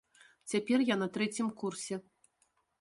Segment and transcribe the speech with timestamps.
[0.53, 2.03] Цяпер я на трэцім курсе.